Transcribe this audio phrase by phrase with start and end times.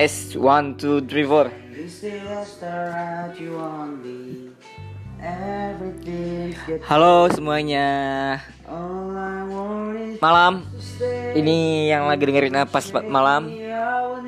[0.00, 1.52] Tes one two three four.
[6.88, 7.88] Halo semuanya.
[10.24, 10.64] Malam.
[11.36, 12.80] Ini yang lagi dengerin apa
[13.12, 13.52] malam.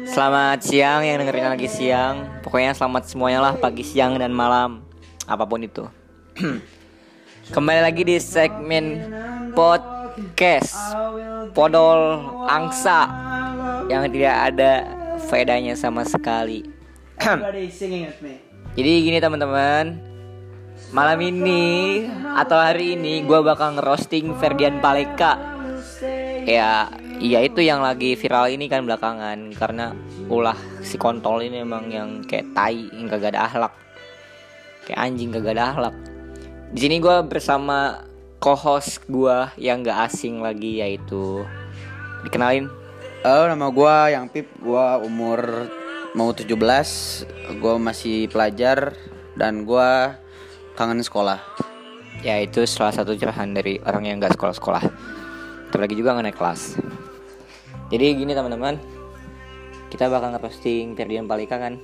[0.05, 2.45] Selamat siang yang dengerin lagi siang.
[2.45, 4.85] Pokoknya selamat semuanya lah pagi, siang dan malam.
[5.25, 5.89] Apa pun itu.
[7.57, 9.09] Kembali lagi di segmen
[9.57, 10.77] podcast
[11.57, 13.09] Podol Angsa
[13.89, 15.01] yang tidak ada
[15.31, 16.67] faedahnya sama sekali.
[18.73, 20.01] Jadi gini teman-teman,
[20.91, 22.03] malam ini
[22.35, 25.39] atau hari ini gue bakal ngerosting Ferdian Paleka.
[26.43, 26.91] Ya,
[27.23, 29.95] iya itu yang lagi viral ini kan belakangan karena
[30.27, 33.75] ulah si kontol ini emang yang kayak tai yang gak ada akhlak,
[34.91, 35.95] kayak anjing gak ada akhlak.
[36.75, 38.03] Di sini gue bersama
[38.43, 41.47] co-host gue yang gak asing lagi yaitu
[42.27, 42.67] dikenalin.
[43.23, 45.71] Oh, nama gue yang Pip, gue umur
[46.19, 46.59] mau 17,
[47.55, 48.99] gue masih pelajar
[49.39, 49.91] dan gue
[50.75, 51.39] kangen sekolah.
[52.27, 54.83] Ya itu salah satu cerahan dari orang yang gak sekolah-sekolah.
[55.71, 56.83] Terlagi juga nggak naik kelas.
[57.95, 58.83] Jadi gini teman-teman,
[59.87, 61.79] kita bakal ngeposting Ferdian Palika kan.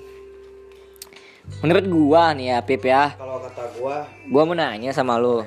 [1.63, 5.47] Menurut gua nih ya Pip ya, Kalau kata gue, gua mau nanya sama lu.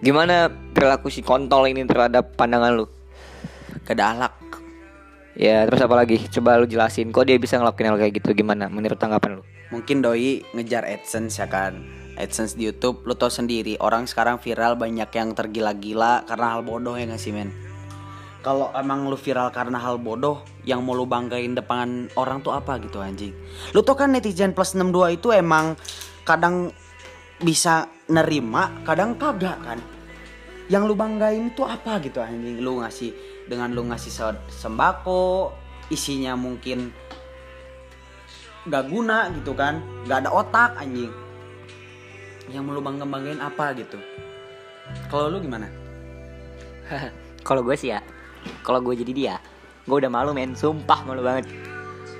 [0.00, 2.88] Gimana perilaku si kontol ini terhadap pandangan lu?
[3.86, 4.45] gak ada alak.
[5.36, 6.16] Ya terus apa lagi?
[6.32, 8.72] Coba lu jelasin kok dia bisa ngelakuin hal kayak gitu gimana?
[8.72, 9.42] Menurut tanggapan lu?
[9.68, 11.84] Mungkin doi ngejar AdSense ya kan.
[12.16, 16.96] AdSense di YouTube, lu tau sendiri orang sekarang viral banyak yang tergila-gila karena hal bodoh
[16.96, 17.52] ya gak sih men?
[18.40, 22.80] Kalau emang lu viral karena hal bodoh yang mau lu banggain depan orang tuh apa
[22.80, 23.36] gitu anjing.
[23.76, 25.76] Lu tau kan netizen plus 62 itu emang
[26.24, 26.72] kadang
[27.44, 29.78] bisa nerima, kadang kagak kan.
[30.66, 32.58] Yang lu banggain itu apa gitu anjing.
[32.58, 33.14] Lu ngasih
[33.46, 35.54] dengan lu ngasih se- sembako,
[35.90, 36.90] isinya mungkin
[38.66, 39.78] gak guna gitu kan
[40.10, 41.14] gak ada otak anjing
[42.50, 43.94] yang lu bangga banggain apa gitu
[45.06, 45.70] kalau lu gimana
[47.46, 48.02] kalau gue sih ya,
[48.66, 49.34] kalau gue jadi dia,
[49.86, 51.46] gue udah malu men, sumpah malu banget.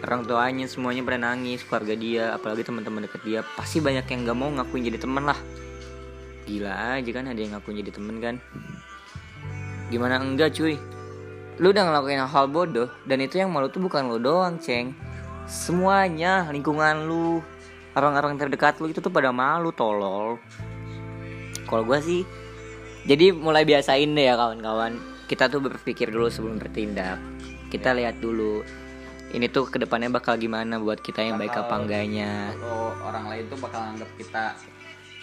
[0.07, 4.39] Orang tuanya semuanya pada nangis, keluarga dia, apalagi teman-teman deket dia, pasti banyak yang gak
[4.39, 5.39] mau ngakuin jadi temen lah.
[6.47, 8.39] Gila aja kan ada yang ngakuin jadi temen kan.
[9.91, 10.79] Gimana enggak cuy?
[11.59, 14.95] Lu udah ngelakuin hal bodoh dan itu yang malu tuh bukan lu doang, ceng.
[15.47, 17.43] Semuanya, lingkungan lu,
[17.99, 20.39] orang-orang terdekat lu itu tuh pada malu tolol.
[21.67, 22.23] Kalau gue sih
[23.07, 24.99] jadi mulai biasain deh ya kawan-kawan.
[25.27, 27.19] Kita tuh berpikir dulu sebelum bertindak.
[27.71, 28.63] Kita lihat dulu.
[29.35, 32.55] Ini tuh ke depannya bakal gimana buat kita yang baik apa enggaknya.
[32.55, 34.55] atau orang lain tuh bakal anggap kita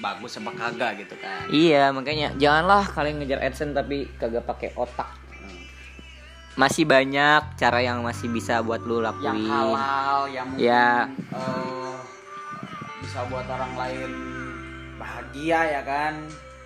[0.03, 5.07] bagus apa kagak gitu kan Iya makanya janganlah kalian ngejar AdSense tapi kagak pakai otak.
[6.53, 9.49] Masih banyak cara yang masih bisa buat lu yang lakuin.
[9.49, 11.09] halal yang mungkin Ya.
[11.09, 11.95] eh,
[13.01, 14.11] bisa buat orang lain
[14.95, 16.13] bahagia ya kan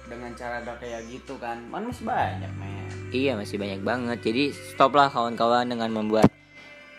[0.04, 4.20] dengan cara gak kayak gitu kan man masih banyak men Iya masih banyak banget.
[4.20, 6.28] Jadi stoplah kawan-kawan dengan membuat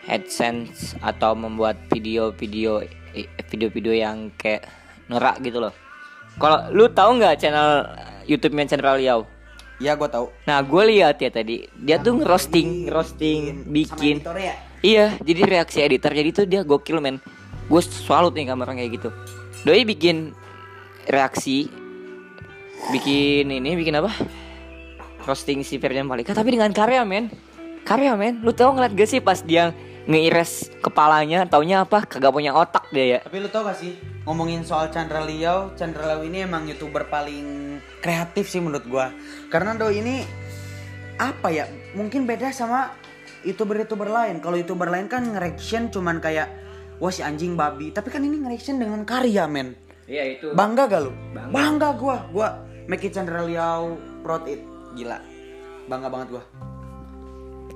[0.05, 2.81] AdSense atau membuat video-video
[3.13, 4.65] eh, video-video yang kayak
[5.05, 5.73] norak gitu loh.
[6.39, 9.27] Kalau lu tahu nggak channel eh, YouTube-nya Chandra Liao?
[9.79, 14.19] ya gue tahu Nah gue lihat ya tadi dia tuh ngerosting, ngerosting, bikin.
[14.19, 17.19] sama ya Iya, jadi reaksi editor jadi tuh dia gokil men.
[17.67, 19.09] Gue salut nih orang kayak gitu.
[19.67, 20.31] Doi bikin
[21.11, 21.67] reaksi,
[22.87, 24.07] bikin ini, bikin apa?
[25.27, 27.27] Roasting si Ferdian Palika, tapi dengan karya men.
[27.83, 28.39] Karya men.
[28.39, 32.05] Lu tau ngeliat gak sih pas dia ngeires kepalanya, taunya apa?
[32.05, 33.19] Kagak punya otak dia ya.
[33.25, 37.79] Tapi lu tau gak sih ngomongin soal Chandra Liao, Chandra Liao ini emang youtuber paling
[37.99, 39.11] kreatif sih menurut gua.
[39.51, 40.23] Karena do ini
[41.19, 41.67] apa ya?
[41.97, 42.95] Mungkin beda sama
[43.43, 44.39] youtuber-youtuber lain.
[44.39, 46.47] Kalau youtuber lain kan nge-reaction cuman kayak
[47.01, 47.91] wah si anjing babi.
[47.91, 49.75] Tapi kan ini nge-reaction dengan karya men.
[50.09, 50.47] Iya itu.
[50.57, 51.11] Bangga gak lu?
[51.35, 51.51] Bangga.
[51.53, 52.17] Bangga gua.
[52.31, 52.49] Gua
[52.89, 54.61] make it Chandra Liao proud it.
[54.97, 55.21] Gila.
[55.85, 56.43] Bangga banget gua.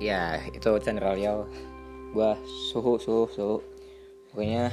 [0.02, 1.46] Ya itu Chandra Liao
[2.14, 2.38] Gua
[2.70, 3.56] suhu suhu suhu.
[4.30, 4.70] Pokoknya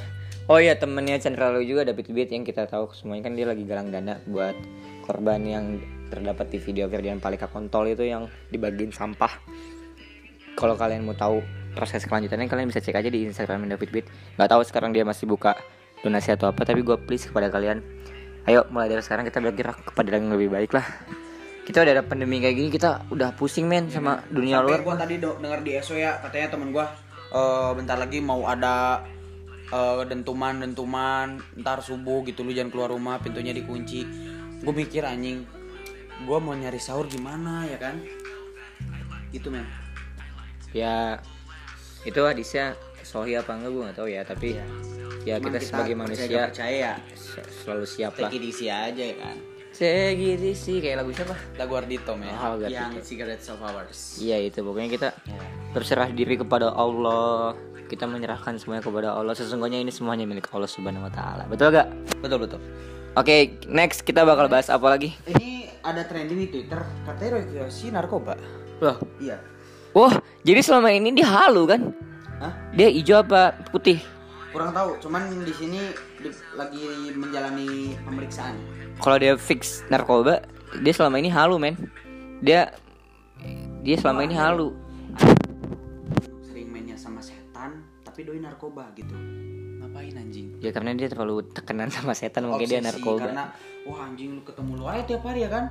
[0.50, 3.62] Oh iya temennya Chandra Liao juga David Beat yang kita tahu semuanya kan dia lagi
[3.62, 4.58] galang dana Buat
[5.06, 5.78] korban yang
[6.10, 9.30] terdapat di video Ferdian Palika kontol itu yang dibagiin sampah.
[10.58, 11.40] Kalau kalian mau tahu
[11.72, 14.06] proses kelanjutannya kalian bisa cek aja di Instagram David Beat.
[14.36, 15.56] Gak tahu sekarang dia masih buka
[16.02, 17.80] donasi atau apa Tapi gue please kepada kalian
[18.42, 20.82] Ayo mulai dari sekarang kita bergerak kepada yang lebih baik lah.
[21.62, 24.82] Kita udah ada pandemi kayak gini kita udah pusing men sama dunia luar.
[24.82, 26.90] gua tadi do- denger di SO ya katanya temen gua
[27.32, 29.02] eh, bentar lagi mau ada
[29.66, 34.04] eh, dentuman-dentuman ntar subuh gitu lu jangan keluar rumah pintunya dikunci.
[34.58, 35.42] Gue mikir anjing
[36.22, 37.98] gue mau nyari sahur gimana ya kan?
[39.28, 39.64] Gitu men
[40.70, 41.18] ya
[42.02, 44.64] itu hadisnya sohi apa enggak gue nggak tahu ya tapi Iya.
[45.22, 46.94] ya Cuman kita, sebagai percaya manusia percaya ya.
[47.12, 48.30] se- selalu siap lah.
[48.30, 49.36] Easy aja ya kan?
[49.70, 51.32] Segini sih kayak lagu siapa?
[51.56, 54.16] Lagu Ardito men Oh, yang cigarettes of ours.
[54.16, 54.60] Iya itu.
[54.60, 55.40] Pokoknya kita Ya.
[55.72, 57.56] Berserah diri kepada Allah.
[57.88, 59.36] Kita menyerahkan semuanya kepada Allah.
[59.36, 61.44] Sesungguhnya ini semuanya milik Allah subhanahu wa taala.
[61.48, 61.88] Betul gak?
[62.24, 62.60] Betul betul.
[63.12, 65.12] Oke next kita bakal bahas apa lagi?
[65.28, 66.80] Ini ada trending di Twitter.
[67.04, 68.36] Katanya Kiyoshi narkoba.
[68.80, 68.96] Loh?
[69.20, 69.36] Iya.
[69.92, 71.92] Wah jadi selama ini dia halu kan?
[72.40, 72.52] Hah?
[72.72, 74.00] dia hijau apa putih?
[74.50, 75.92] Kurang tahu cuman di sini
[76.56, 78.56] lagi menjalani pemeriksaan.
[79.04, 80.40] Kalau dia fix narkoba
[80.80, 81.76] dia selama ini halu men.
[82.40, 82.72] Dia
[83.84, 84.72] dia selama ini halu
[88.22, 89.18] tapi doi narkoba gitu.
[89.82, 90.54] Ngapain anjing?
[90.62, 93.26] Ya karena dia terlalu tekenan sama setan mungkin dia Obsesi, narkoba.
[93.26, 93.44] karena
[93.82, 95.66] wah anjing lu ketemu lu aja tiap hari ya kan?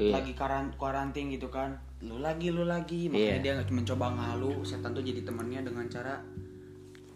[0.00, 0.16] Iya.
[0.16, 1.76] lagi karan karantin gitu kan.
[2.00, 3.12] Lu lagi lu lagi.
[3.12, 3.44] Makanya Iya.
[3.44, 6.16] dia nggak mencoba ngalu setan tuh jadi temennya dengan cara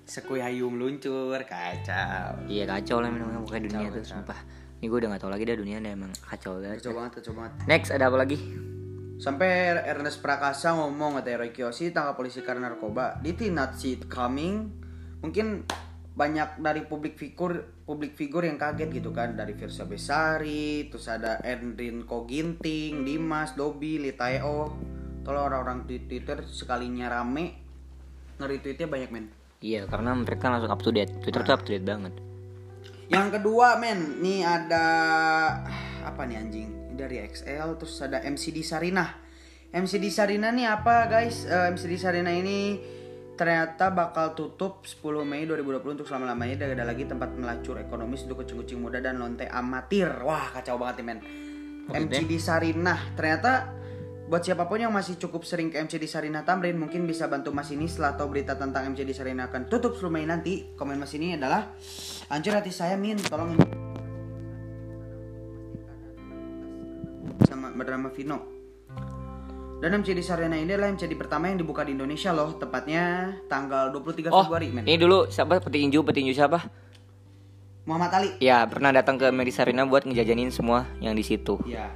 [0.05, 2.45] sekui hayung luncur kacau.
[2.45, 4.37] Iya kacau lah memang pokoknya dunia tuh sumpah.
[4.85, 6.85] Ini gue udah gak tau lagi dah dunia emang kacau banget.
[6.85, 7.53] Kacau banget kacau banget.
[7.65, 8.37] Next ada apa lagi
[9.25, 13.17] sampai Ernest Prakasa ngomong katanya Roy Kiyoshi tangkap polisi karena narkoba.
[13.25, 14.69] Did not see it coming
[15.25, 15.65] mungkin
[16.13, 19.33] banyak dari publik figur publik figur yang kaget gitu kan.
[19.33, 24.77] Dari Virsa Besari terus ada Endrin Koginting Dimas Dobi Litaeo
[25.25, 27.57] kalau orang-orang di Twitter sekalinya rame
[28.37, 29.33] nge-retweetnya banyak men.
[29.65, 31.17] Iya karena mereka langsung up to date.
[31.25, 32.13] Twitter tuh up to date banget.
[33.09, 34.85] Yang kedua men nih ada
[36.05, 39.25] apa nih anjing dari XL terus ada MCD Sarinah
[39.75, 41.51] MCD Sarinah nih apa guys?
[41.51, 42.79] Eh, MCD Sarinah ini
[43.35, 46.63] ternyata bakal tutup 10 Mei 2020 untuk selama-lamanya.
[46.63, 50.07] Dan ada lagi tempat melacur ekonomis untuk kucing-kucing muda dan lonte amatir.
[50.23, 51.19] Wah kacau banget nih men.
[51.91, 53.75] MCD Sarinah ternyata
[54.31, 57.69] buat siapa pun yang masih cukup sering ke MCD Sarinah Tamrin mungkin bisa bantu Mas
[57.75, 60.71] ini setelah tahu berita tentang MCD Sarinah akan tutup 10 Mei nanti.
[60.79, 61.75] Komen Mas ini adalah
[62.31, 63.19] Anjir hati saya Min.
[63.19, 63.59] Tolong
[67.75, 68.39] bernama Vino.
[69.85, 74.33] Dan MCD Sarina ini adalah MCD pertama yang dibuka di Indonesia loh tepatnya tanggal 23
[74.33, 74.89] oh Februari men.
[74.89, 75.61] ini dulu siapa?
[75.61, 76.65] Petinju petinju siapa?
[77.85, 78.31] Muhammad Ali.
[78.41, 81.61] Ya pernah datang ke Medisarina buat ngejajanin semua yang di situ.
[81.69, 81.93] Ya.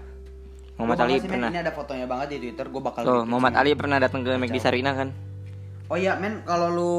[0.76, 1.48] Muhammad Ali sih, pernah.
[1.48, 3.52] ini ada fotonya banget di Twitter gue bakal retweet Muhammad.
[3.56, 5.08] Ali pernah datang ke McD Sarina kan?
[5.88, 6.92] Oh iya men kalau lu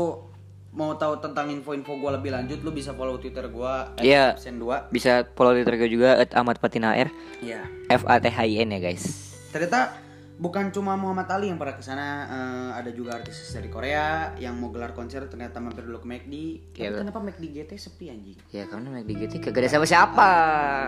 [0.71, 4.35] mau tahu tentang info-info gue lebih lanjut lu bisa follow Twitter gue Iya.
[4.35, 8.27] Sen 2 bisa follow Twitter gue juga at Ahmad Patina R Iya F A T
[8.27, 9.03] H I N ya guys
[9.49, 9.97] Ternyata
[10.35, 14.55] bukan cuma Muhammad Ali yang pernah ke sana, eh, ada juga artis dari Korea yang
[14.55, 16.33] mau gelar konser ternyata mampir dulu ke McD.
[16.69, 18.37] Tapi Iya, kenapa McD GT sepi anjing?
[18.47, 20.29] ya karena McD GT kagak ada siapa-siapa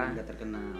[0.10, 0.72] Enggak terkenal.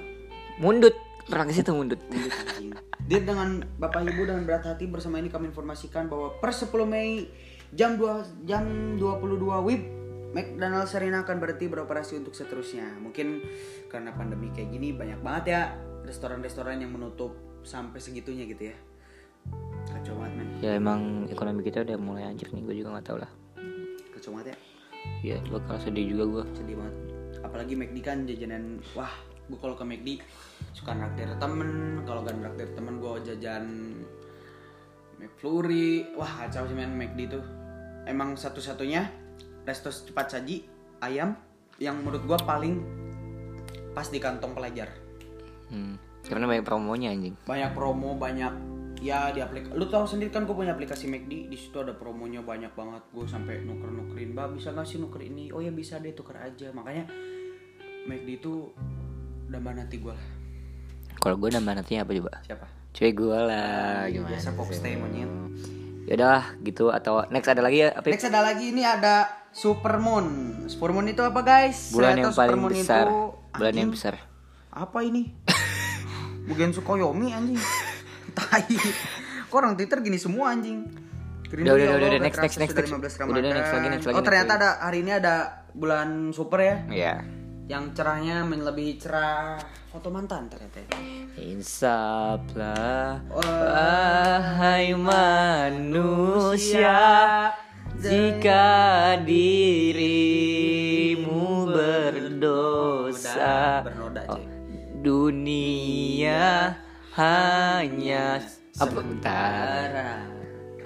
[0.58, 0.94] mundut
[1.24, 2.72] pernah ke situ mundut anjing.
[3.02, 7.28] Dia dengan Bapak Ibu dengan berat hati bersama ini kami informasikan bahwa per 10 Mei
[7.72, 8.64] jam 2 jam
[9.00, 9.84] 22 WIB
[10.32, 12.88] McDonald's Arena akan berhenti beroperasi untuk seterusnya.
[13.04, 13.44] Mungkin
[13.92, 15.62] karena pandemi kayak gini banyak banget ya
[16.08, 17.36] restoran-restoran yang menutup
[17.68, 18.76] sampai segitunya gitu ya.
[19.92, 20.48] Kacau banget men.
[20.62, 23.32] ya emang ekonomi kita udah mulai anjir nih gue juga nggak tahu lah
[24.14, 24.58] Kacau banget ya.
[25.34, 26.96] ya bakal sedih juga gue Sedih banget.
[27.42, 29.12] Apalagi McD kan jajanan wah
[29.50, 30.08] gue kalau ke McD
[30.72, 33.66] suka naktir temen kalau gak naktir temen gue jajan
[35.20, 37.44] McFlurry wah kacau sih men McD tuh
[38.06, 39.10] emang satu-satunya
[39.66, 40.66] resto cepat saji
[41.02, 41.38] ayam
[41.82, 42.74] yang menurut gue paling
[43.92, 44.90] pas di kantong pelajar.
[45.72, 45.96] Hmm.
[46.22, 47.34] karena banyak promonya anjing.
[47.50, 48.54] Banyak promo banyak
[49.02, 52.46] ya di aplikasi lu tahu sendiri kan gue punya aplikasi McD di situ ada promonya
[52.46, 55.50] banyak banget gue sampai nuker nukerin mbak bisa nggak sih nuker ini?
[55.50, 56.70] Oh ya bisa deh tuker aja.
[56.70, 57.10] Makanya
[58.06, 58.70] McD itu
[59.50, 60.28] dambah nanti gue lah.
[61.18, 62.32] Kalau gue nambah nantinya apa coba?
[62.46, 62.66] Siapa?
[62.92, 65.32] Cuy gue lah gimana biasa pop stay monyet
[66.08, 66.90] ya udah gitu.
[66.90, 70.28] Atau next ada lagi ya apa next ada lagi ini ada Supermoon
[70.72, 71.92] Supermoon itu apa guys?
[71.92, 73.06] Bulan yang Ternyata paling Supermoon besar.
[73.06, 73.20] Itu,
[73.58, 74.14] bulan yang anjing, besar.
[74.72, 75.24] Apa ini?
[76.48, 77.60] Mugen Sukoyomi anjing.
[78.38, 78.68] Tai.
[79.52, 80.88] Kok orang Twitter gini semua anjing?
[81.52, 83.20] Keren Udah, udah, udah, udah, next, next, next, next.
[83.20, 86.76] 15 Udah, next lagi, next lagi, oh ternyata ada hari ini ada bulan super ya?
[86.88, 87.41] Ya
[87.72, 89.56] yang cerahnya melebihi cerah.
[89.88, 90.92] Foto mantan ternyata ya.
[91.40, 96.96] insaplah Wahai manusia
[98.00, 104.48] jika dirimu berdosa bernoda cuy.
[105.04, 106.72] dunia
[107.16, 108.40] hanya
[108.80, 109.92] apa bentar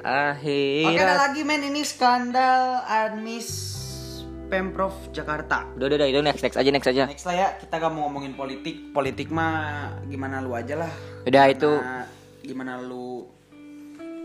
[0.05, 1.65] Oke ada akhirat lagi men.
[1.65, 3.74] Ini skandal admis
[4.55, 5.67] Pemprov Jakarta.
[5.69, 8.07] udah udah udah, itu next next aja next aja Next lah ya kita gak mau
[8.07, 8.89] ngomongin politik.
[8.89, 9.51] Politik mah
[10.05, 10.91] gimana lu aja lah.
[11.23, 12.07] udah itu Nah,
[12.39, 13.27] gimana lu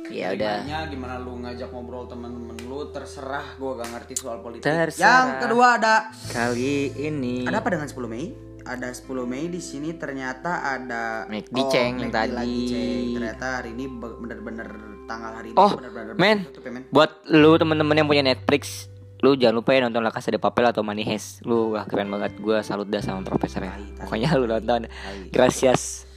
[0.07, 0.67] Ya udah.
[0.87, 4.63] Gimana lu ngajak ngobrol temen-temen lu terserah gue gak ngerti soal politik.
[4.65, 5.03] Terserah.
[5.03, 5.95] Yang kedua ada
[6.27, 8.31] Kali ini ada apa dengan 10 Mei?
[8.61, 12.35] Ada 10 Mei di sini ternyata ada McD Ceng yang McD tadi.
[12.37, 13.07] lagi, Ceng.
[13.17, 14.69] Ternyata hari ini be- bener-bener
[15.07, 16.39] tanggal hari ini Oh, bener-bener men.
[16.45, 16.83] tutup ya, men.
[16.89, 20.65] Buat lu temen-temen yang punya Netflix, lu jangan lupa ya nonton La Casa de Papel
[20.69, 21.45] atau Money Heist.
[21.45, 22.41] Lu wah keren banget.
[22.41, 23.77] Gua salut dah sama profesornya.
[24.01, 24.89] Pokoknya lu nonton.
[25.29, 26.09] Gracias.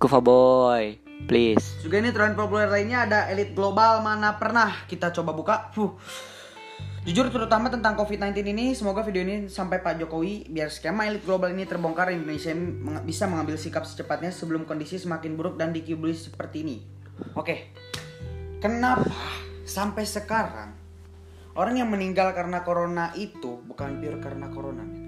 [0.00, 0.96] Kufa boy,
[1.28, 1.76] please.
[1.84, 5.56] Juga ini tren populer lainnya ada elit global mana pernah kita coba buka.
[5.76, 5.92] Fuh.
[7.04, 11.48] Jujur terutama tentang COVID-19 ini, semoga video ini sampai Pak Jokowi biar skema elit global
[11.48, 12.52] ini terbongkar Indonesia
[13.04, 16.76] bisa mengambil sikap secepatnya sebelum kondisi semakin buruk dan dikibuli seperti ini.
[17.36, 17.76] Oke.
[18.60, 19.08] Kenapa
[19.64, 20.79] sampai sekarang
[21.60, 25.04] orang yang meninggal karena corona itu bukan pure karena corona, men?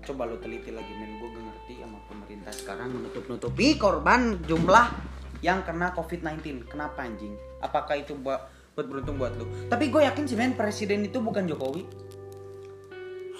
[0.00, 1.20] Coba lu teliti lagi, men.
[1.20, 4.88] Gue gak ngerti sama pemerintah sekarang menutup-nutupi korban jumlah
[5.44, 6.72] yang kena COVID-19.
[6.72, 7.36] Kenapa anjing?
[7.60, 9.44] Apakah itu buat buat beruntung buat lu?
[9.68, 11.84] Tapi gue yakin sih, men, presiden itu bukan Jokowi.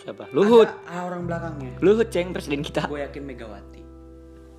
[0.05, 0.29] Siapa?
[0.37, 0.69] Luhut.
[0.85, 1.81] Ada orang belakangnya.
[1.81, 2.85] Luhut ceng presiden kita.
[2.85, 3.83] Gue yakin Megawati.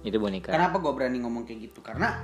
[0.03, 0.49] Itu boneka.
[0.49, 1.85] Kenapa gue berani ngomong kayak gitu?
[1.85, 2.17] Karena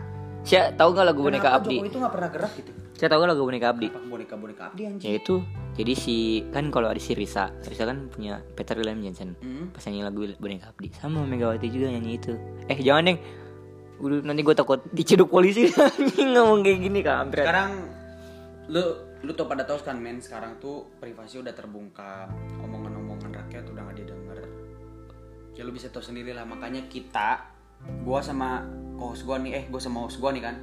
[0.45, 1.75] Saya tahu gak lagu boneka kenapa Abdi?
[1.81, 2.71] Jokowi itu gak pernah gerak gitu.
[2.93, 3.87] Saya tahu gak lagu boneka Abdi?
[3.89, 5.07] Apa boneka-boneka Abdi anjing?
[5.09, 5.35] Ya itu.
[5.75, 6.15] Jadi si
[6.53, 9.33] kan kalau ada si Risa, Risa kan punya Peter William Jensen.
[9.41, 9.73] Hmm.
[9.73, 12.37] Pas nyanyi lagu boneka Abdi sama Megawati juga nyanyi itu.
[12.69, 13.19] Eh jangan deng.
[13.97, 15.65] Udah nanti gue takut diciduk polisi
[16.21, 17.41] ngomong kayak gini kampret.
[17.41, 17.71] Sekarang
[18.69, 18.83] lu
[19.25, 22.29] lu tuh pada tahu kan men sekarang tuh privasi udah terbongkar
[22.61, 24.37] omongan-omongan rakyat udah gak didengar
[25.57, 27.41] ya lu bisa tahu sendiri lah makanya kita
[28.05, 28.61] gua sama
[28.97, 30.55] host gua nih eh gua sama host gua nih kan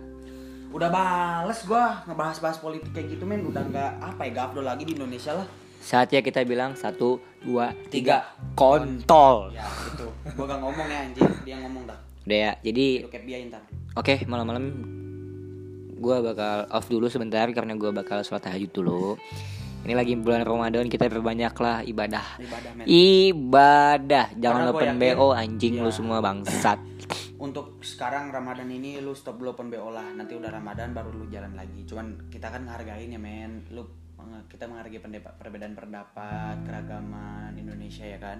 [0.68, 4.84] udah bales gua ngebahas-bahas politik kayak gitu men udah nggak apa ya gak upload lagi
[4.84, 5.48] di Indonesia lah
[5.78, 8.22] Saatnya kita bilang satu, dua, Tiga.
[8.22, 9.50] tiga, kontol.
[9.50, 12.52] ya gitu gua gak ngomong ya anjing dia ngomong dah Udah ya.
[12.56, 13.02] Jadi
[13.92, 14.64] Oke, malam-malam
[15.98, 19.18] gua bakal off dulu sebentar karena gua bakal sholat tahajud dulu.
[19.82, 22.38] Ini lagi bulan Ramadan kita perbanyaklah ibadah.
[22.38, 25.82] ibadah men Ibadah, jangan Karena open yakin- BO anjing Iya.
[25.82, 26.78] lu semua bangsat.
[27.42, 31.26] untuk sekarang Ramadan ini lu stop dulu open BO lah nanti udah Ramadan baru lu
[31.26, 33.82] jalan lagi cuman kita kan ngehargain ya men lu
[34.46, 35.02] kita menghargai
[35.34, 38.38] perbedaan pendapat keragaman Indonesia ya kan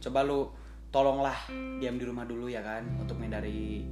[0.00, 0.48] coba lu
[0.88, 1.36] tolonglah
[1.76, 3.84] diam di rumah dulu ya kan untuk menghindari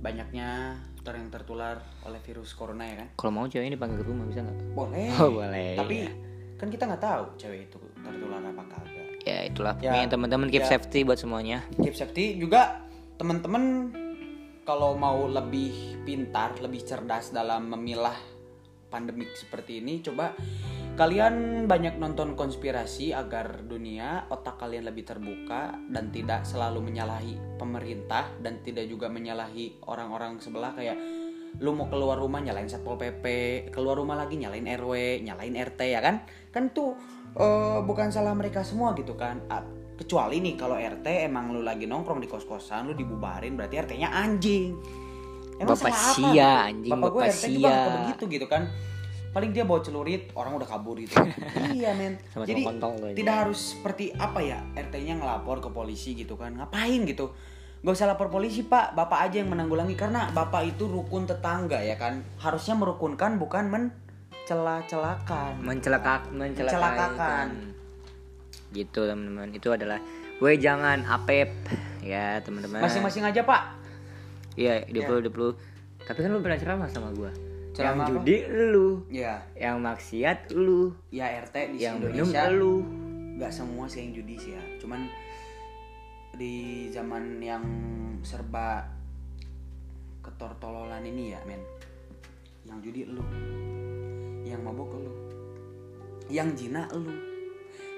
[0.00, 4.08] banyaknya ter yang tertular oleh virus corona ya kan Kalau mau cewek ini dipanggil ke
[4.08, 4.56] rumah bisa nggak?
[4.72, 5.76] boleh Oh, boleh.
[5.76, 5.96] tapi
[6.56, 9.72] kan kita nggak tahu cewek itu tertular apa kagak Ya itulah.
[9.80, 10.76] Ya, teman-teman keep ya.
[10.76, 11.64] safety buat semuanya.
[11.80, 13.94] keep safety juga teman-teman
[14.64, 18.16] kalau mau lebih pintar, lebih cerdas dalam memilah
[18.88, 20.32] pandemik seperti ini, coba
[20.94, 28.30] kalian banyak nonton konspirasi agar dunia otak kalian lebih terbuka dan tidak selalu menyalahi pemerintah
[28.38, 30.94] dan tidak juga menyalahi orang-orang sebelah kayak
[31.58, 33.26] lu mau keluar rumah nyalain satpol pp
[33.70, 36.22] keluar rumah lagi nyalain rw nyalain rt ya kan?
[36.54, 36.94] Kan tuh
[37.38, 39.42] eh, bukan salah mereka semua gitu kan
[39.94, 44.10] kecuali nih kalau rt emang lu lagi nongkrong di kos kosan lu dibubarin berarti rt-nya
[44.10, 44.74] anjing
[45.54, 46.42] Bapak salah apa sia, gitu?
[46.42, 47.94] anjing, bapak gue bapak rt juga sia.
[47.94, 48.62] begitu gitu kan
[49.34, 51.14] paling dia bawa celurit orang udah kabur gitu
[51.78, 52.62] iya men Sama-sama jadi
[53.18, 57.34] tidak harus seperti apa ya rt-nya ngelapor ke polisi gitu kan ngapain gitu
[57.84, 62.00] Gak usah lapor polisi pak, bapak aja yang menanggulangi karena bapak itu rukun tetangga ya
[62.00, 65.60] kan harusnya merukunkan bukan mencela-celakan.
[65.60, 66.32] Mencelakak, mencelakakan.
[66.32, 67.48] Mencelakakan.
[68.74, 69.54] Gitu teman-teman.
[69.54, 70.02] Itu adalah
[70.34, 71.54] gue jangan apep
[72.02, 72.82] ya teman-teman.
[72.82, 73.62] Masing-masing aja pak.
[74.58, 75.54] Iya, 20 20.
[76.04, 77.32] Tapi kan lu pernah ceramah sama gua.
[77.74, 78.10] Yang Ceramah apa?
[78.14, 78.36] judi
[78.70, 82.86] lu, Ya, yang maksiat lu, ya RT di yang Indonesia lu.
[83.34, 84.62] nggak semua sih yang judi sih ya.
[84.78, 85.10] Cuman
[86.38, 87.66] di zaman yang
[88.22, 88.86] serba
[90.22, 91.58] ketortololan ini ya men,
[92.62, 93.26] yang judi lu,
[94.46, 95.10] yang mabok lu,
[96.30, 97.33] yang jina lu.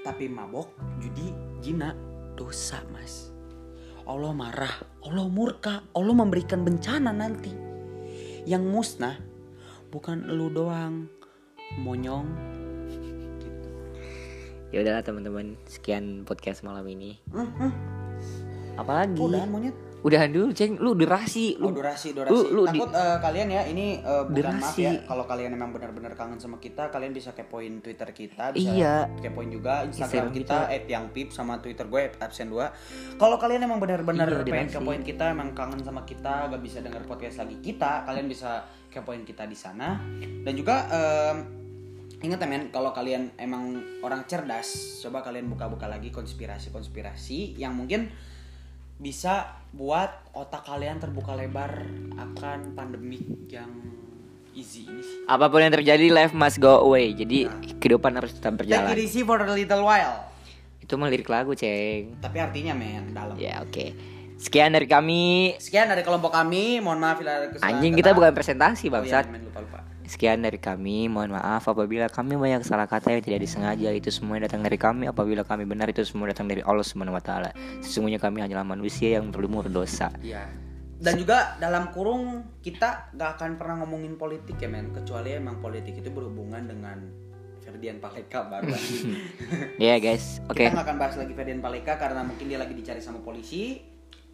[0.06, 0.70] Tapi mabok,
[1.02, 1.90] judi, jina
[2.38, 3.34] dosa mas.
[4.06, 4.70] Allah marah,
[5.02, 7.50] Allah murka, Allah memberikan bencana nanti.
[8.46, 9.18] Yang musnah
[9.90, 11.10] bukan lu doang,
[11.82, 12.30] monyong.
[13.42, 13.58] Gitu.
[14.70, 17.18] Ya udahlah teman-teman, sekian podcast malam ini.
[17.34, 17.72] Hmm, hmm.
[18.78, 19.18] Apalagi?
[19.18, 19.85] Udahan monyet.
[20.06, 20.78] Udahan dulu, Ceng.
[20.78, 21.82] Lu durasi, Oh lu.
[21.82, 22.30] durasi durasi.
[22.30, 24.86] lu- lu di- Takut eh, kalian ya ini eh, bukan maaf Durasi.
[24.86, 28.94] ya kalau kalian memang benar-benar kangen sama kita, kalian bisa kepoin Twitter kita, bisa Iya.
[29.18, 32.54] kepoin juga Instagram Instagram kita @yangpip sama Twitter gue @absen2.
[33.16, 34.76] Kalau kalian emang benar-benar Iya, pengen durasi.
[34.78, 39.26] kepoin kita, emang kangen sama kita, gak bisa denger podcast lagi kita, kalian bisa kepoin
[39.26, 39.98] kita di sana.
[40.40, 41.38] Dan juga em,
[42.16, 44.72] Ingat ya men, kalau kalian emang orang cerdas,
[45.04, 48.08] coba kalian buka-buka lagi konspirasi-konspirasi yang mungkin
[48.96, 51.84] bisa buat otak kalian terbuka lebar
[52.16, 53.68] akan pandemik yang
[54.52, 55.18] easy ini sih.
[55.26, 57.12] Apa pun yang terjadi, life must go away.
[57.12, 57.44] Jadi
[57.76, 58.96] kehidupan harus tetap Take it berjalan.
[58.96, 60.32] easy for a little while.
[60.80, 62.16] Itu mah lirik lagu, ceng.
[62.18, 63.36] Tapi artinya men dalam.
[63.36, 63.92] Ya oke.
[64.36, 65.56] Sekian dari kami.
[65.56, 66.80] Sekian dari kelompok kami.
[66.80, 69.24] Mohon maaf bila ada kesalahan Anjing kita bukan presentasi Oh, iya, bangsat.
[69.28, 69.80] men, lupa lupa.
[70.06, 74.38] Sekian dari kami, mohon maaf apabila kami banyak salah kata yang tidak disengaja itu semua
[74.38, 76.86] datang dari kami apabila kami benar itu semua datang dari Allah
[77.18, 77.50] taala.
[77.82, 80.14] Sesungguhnya kami hanyalah manusia yang berlumur dosa.
[80.22, 80.46] Iya.
[80.96, 86.00] Dan juga dalam kurung kita gak akan pernah ngomongin politik ya men kecuali emang politik
[86.00, 87.26] itu berhubungan dengan
[87.60, 88.96] Ferdian Paleka baru lagi.
[89.82, 90.62] Ya guys, oke.
[90.62, 93.82] Kita gak akan bahas lagi Ferdian Paleka karena mungkin dia lagi dicari sama polisi.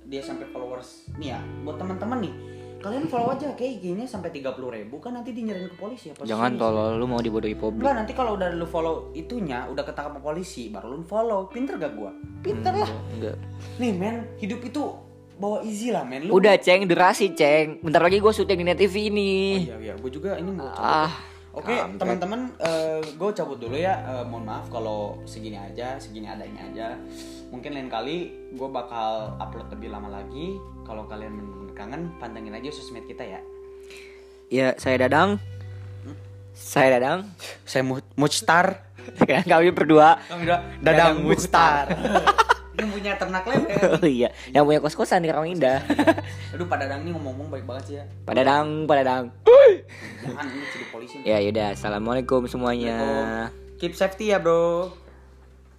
[0.06, 2.34] Dia sampai followers nih ya buat teman-teman nih.
[2.82, 6.14] Kalian follow aja kayak IG-nya sampai 30 ribu kan nanti dinyerin ke polisi ya.
[6.18, 7.86] Jangan tolol lu mau dibodohi publik.
[7.86, 11.46] Enggak nanti kalau udah lu follow itunya udah ketangkap sama polisi baru lu follow.
[11.46, 12.10] Pinter gak gua?
[12.42, 12.90] Pinter lah.
[13.14, 13.38] Enggak.
[13.78, 14.82] Nih men, hidup itu
[15.38, 16.26] bawa easy lah men.
[16.26, 17.78] Lu Udah ceng, durasi ceng.
[17.80, 19.32] Bentar lagi gue syuting di Net TV Oh, ini.
[19.62, 20.66] iya iya, gue juga ini mau.
[20.74, 21.10] Ah,
[21.52, 22.00] Oke, kampret.
[22.00, 22.40] teman-teman,
[23.12, 24.00] gue cabut dulu ya.
[24.02, 26.86] Eh, mohon maaf kalau segini aja, segini adanya aja.
[27.52, 28.16] Mungkin lain kali
[28.50, 30.56] gue bakal upload lebih lama lagi.
[30.82, 33.40] Kalau kalian bener-bener kangen, pantengin aja sosmed kita ya.
[34.48, 35.36] Ya, saya Dadang.
[36.52, 37.28] Saya Dadang.
[37.64, 38.88] Saya Mu- Muchtar.
[39.16, 40.20] Sekarang kami berdua.
[40.24, 41.84] Kami udah Dadang Dadang Muchtar.
[42.82, 43.70] Ini punya ternak lele.
[44.02, 45.86] Oh iya, yang punya kos-kosan di Karawang Indah.
[46.50, 48.04] Aduh, Pak Dadang nih ngomong-ngomong baik banget sih ya.
[48.26, 49.24] Pak Dadang, Pak Dadang.
[50.26, 51.16] Jangan ini jadi polisi.
[51.22, 52.98] Ya yaudah, assalamualaikum semuanya.
[53.78, 54.90] Keep safety ya, bro.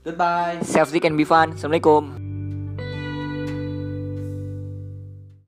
[0.07, 0.63] Goodbye.
[0.63, 1.59] Safety can be fun.
[1.59, 2.22] Assalamualaikum.